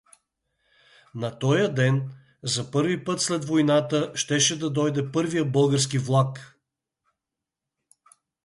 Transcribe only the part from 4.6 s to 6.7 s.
дойде първият български влак.